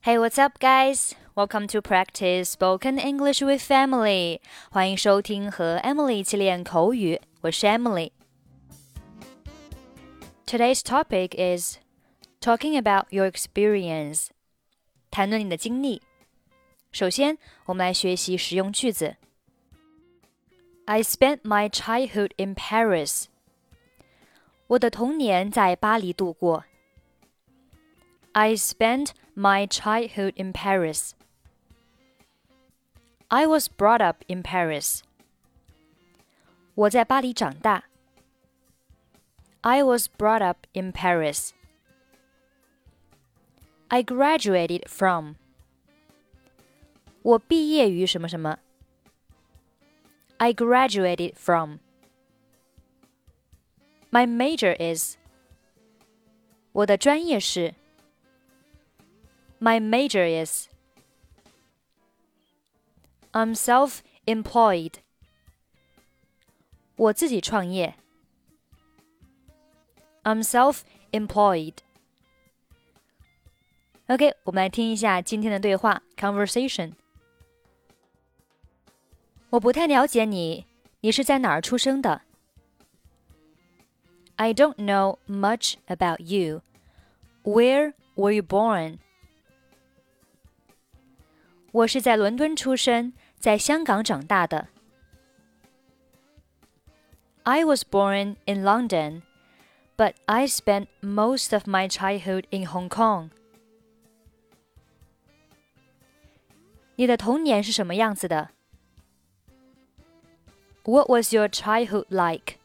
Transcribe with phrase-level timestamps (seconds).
[0.00, 1.16] Hey, what's up, guys?
[1.34, 4.40] Welcome to practice spoken English with Emily.
[4.70, 8.12] 欢迎收听和 Emily 一起练口语，我是 Emily。
[10.46, 11.78] Today's topic is
[12.40, 14.28] talking about your experience.
[15.10, 16.00] 谈论你的经历。
[16.92, 17.36] 首先，
[17.66, 19.16] 我们来学习实用句子。
[20.84, 23.24] I spent my childhood in Paris.
[24.68, 26.64] 我的童年在巴黎度过。
[28.32, 31.15] I spent my childhood in Paris.
[33.29, 35.01] I was brought up in Paris.
[36.75, 37.85] 我在巴黎长大。
[39.61, 41.51] I was brought up in Paris.
[43.87, 45.35] I graduated from.
[47.21, 48.59] 我毕业于什么什么。
[50.37, 51.77] I graduated from.
[54.11, 55.17] My major is.
[56.73, 57.73] 我的专业是。
[59.59, 60.67] My major is.
[63.31, 64.95] I'm self-employed.
[66.95, 67.95] 我自己创业。
[70.23, 71.75] I'm self-employed.
[74.07, 76.93] OK，我们来听一下今天的对话 conversation。
[79.49, 80.65] 我不太了解你，
[81.01, 82.21] 你是在哪儿出生的？
[84.35, 86.61] I don't know much about you.
[87.43, 88.99] Where were you born?
[91.71, 94.67] 我是在伦敦出生，在香港长大的。
[97.43, 99.23] I was born in London,
[99.97, 103.31] but I spent most of my childhood in Hong Kong.
[106.95, 108.51] 你的童年是什么样子的？
[110.83, 112.57] What was your childhood like？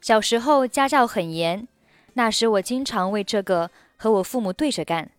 [0.00, 1.66] 小时候家教很严，
[2.14, 5.10] 那时我经常为这个和我父母对着干。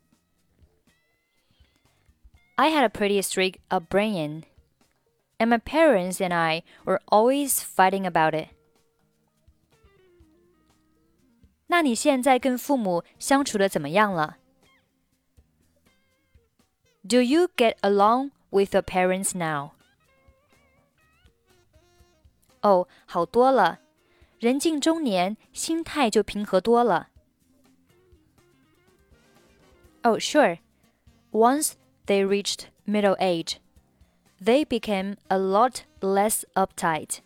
[2.56, 4.44] I had a pretty strict upbringing,
[5.38, 8.50] and my parents and I were always fighting about it.
[11.68, 14.38] 那你现在跟父母相处的怎么样了？
[17.07, 19.72] Do you get along with your parents now?
[22.62, 23.80] 哦，好多了。
[24.40, 27.09] 人近中年，心态就平和多了。
[30.02, 30.59] Oh, sure.
[31.31, 31.74] Once
[32.06, 33.57] they reached middle age,
[34.44, 37.19] they became a lot less uptight.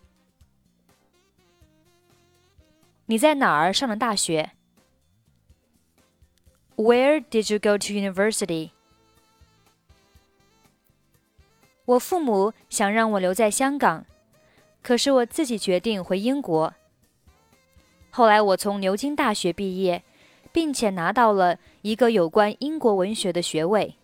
[3.05, 4.51] 你在哪儿上的大学？
[6.75, 8.71] Where did you go to university?
[11.85, 14.05] 我父母想让我留在香港，
[14.81, 16.73] 可是我自己决定回英国。
[18.09, 20.03] 后来我从牛津大学毕业，
[20.51, 23.95] 并且拿到了一个有关英国文学的学位。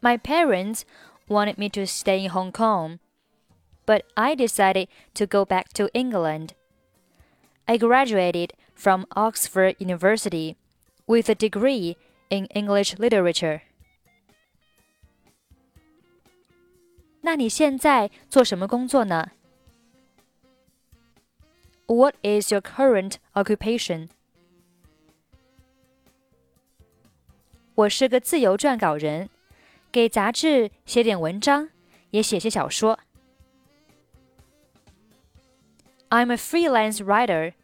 [0.00, 0.84] My parents
[1.28, 2.98] wanted me to stay in Hong Kong,
[3.86, 6.54] but I decided to go back to England.
[7.66, 10.56] I graduated from Oxford University
[11.06, 11.96] with a degree
[12.28, 13.62] in English literature.
[17.22, 19.30] 那你现在做什么工作呢？
[21.86, 24.10] What is your current occupation?
[27.74, 29.30] 我是个自由撰稿人。
[29.92, 31.70] 给杂志写点文章，
[32.10, 32.98] 也写些小说。
[36.08, 37.54] I'm a freelance writer.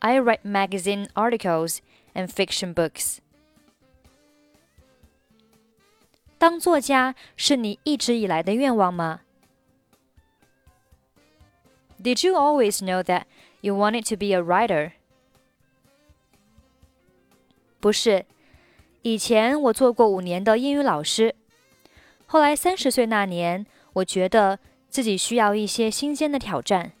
[0.00, 1.78] I write magazine articles
[2.14, 3.18] and fiction books.
[6.38, 9.20] 当作家是你一直以来的愿望吗？
[12.02, 13.24] Did you always know that
[13.60, 14.92] you wanted to be a writer?
[17.78, 18.26] 不是，
[19.02, 21.36] 以前我做过五年的英语老师。
[22.26, 24.58] 后来三十岁那年，我觉得
[24.88, 26.92] 自己需要一些新鲜的挑战。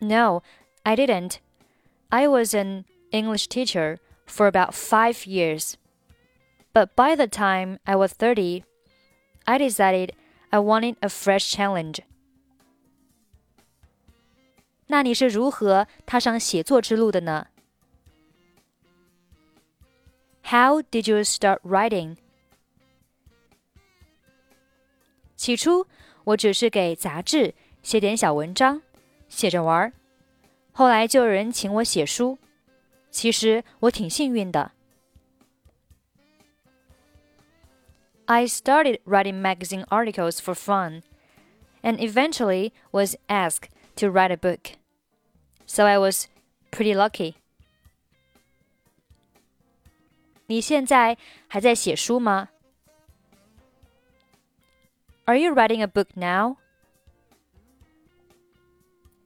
[0.00, 0.42] No,
[0.82, 1.36] I didn't.
[2.08, 5.74] I was an English teacher for about five years.
[6.72, 8.64] But by the time I was 30,
[9.44, 10.12] I decided
[10.50, 12.00] I wanted a fresh challenge.
[14.86, 17.46] 那你是如何踏上写作之路的呢
[20.44, 22.16] ？how did you start writing?
[25.36, 25.86] 起初，
[26.24, 28.82] 我只是给杂志写点小文章，
[29.28, 29.92] 写着玩儿。
[30.72, 32.38] 后来就有人请我写书。
[33.10, 34.72] 其实我挺幸运的。
[38.26, 41.02] I started writing magazine articles for fun,
[41.82, 44.76] and eventually was asked to write a book.
[45.70, 46.26] so I was
[46.72, 47.36] pretty lucky.
[50.46, 51.16] 你现在
[51.46, 52.48] 还在写书吗？
[55.24, 56.56] Are you writing a book now?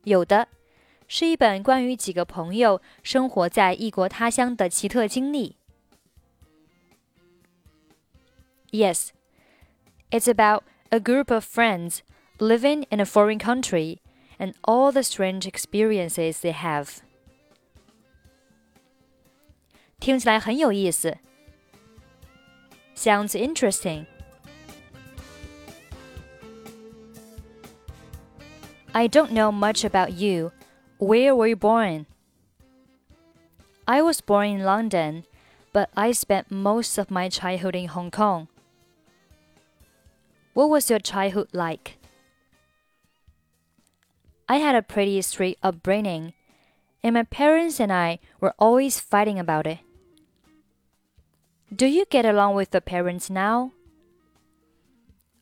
[0.03, 0.49] 有的，
[1.09, 5.57] 是一本关于几个朋友生活在异国他乡的奇特经历。
[8.71, 9.11] Yes,
[10.11, 12.01] it's about a group of friends
[12.39, 14.01] living in a foreign country
[14.39, 16.99] and all the strange experiences they have.
[20.01, 21.19] 听起来很有意思。
[22.95, 24.07] Sounds interesting.
[28.93, 30.53] I don't know much about you.
[30.99, 32.07] Where were you born?
[33.87, 35.25] I was born in London,
[35.73, 38.47] but I spent most of my childhood in Hong Kong.
[40.55, 41.99] What was your childhood like?
[44.49, 46.33] I had a pretty strict upbringing,
[47.03, 49.81] and my parents and I were always fighting about it.
[51.74, 53.74] Do you get along with the parents now?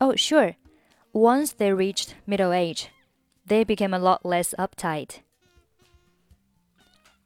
[0.02, 0.58] Oh, sure.
[1.14, 2.90] Once they reached middle age,
[3.46, 5.22] they became a lot less uptight.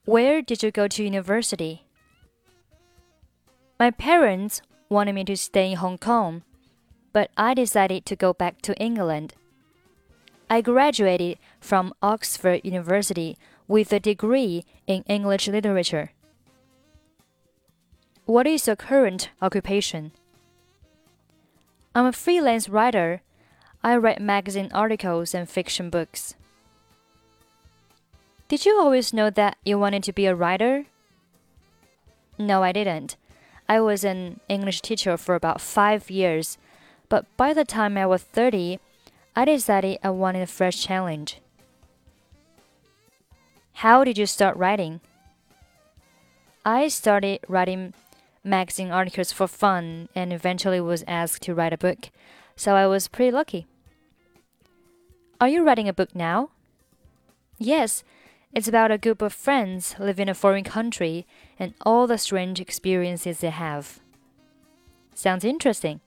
[0.06, 1.88] Where did you go to university?
[3.80, 6.44] My parents wanted me to stay in Hong Kong,
[7.12, 9.34] but I decided to go back to England.
[10.48, 13.36] I graduated from Oxford University
[13.68, 16.12] with a degree in English literature.
[18.26, 20.12] What is your current occupation?
[21.96, 23.22] I'm a freelance writer.
[23.84, 26.36] I write magazine articles and fiction books.
[28.48, 30.86] Did you always know that you wanted to be a writer?
[32.38, 33.16] No, I didn't.
[33.68, 36.58] I was an English teacher for about five years,
[37.10, 38.80] but by the time I was 30,
[39.36, 41.40] I decided I wanted a fresh challenge.
[43.76, 45.02] How did you start writing?
[46.64, 47.94] I started writing
[48.44, 52.10] magazine articles for fun and eventually was asked to write a book,
[52.56, 53.68] so I was pretty lucky.
[55.40, 56.50] Are you writing a book now?
[57.58, 58.04] Yes,
[58.54, 61.26] it's about a group of friends living in a foreign country
[61.58, 64.00] and all the strange experiences they have.
[65.14, 66.02] Sounds interesting.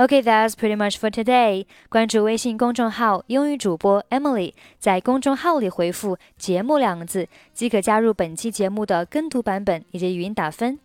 [0.00, 1.66] Okay, that's pretty much for today.
[1.88, 10.78] 关注微信公众号“英语主播 Emily”，在公众号里回复“节目”两个字，即可加入本期节目的跟读版本以及语音打分。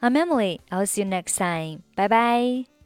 [0.00, 0.58] I'm Emily.
[0.70, 1.82] I'll see you next time.
[1.94, 2.77] Bye bye.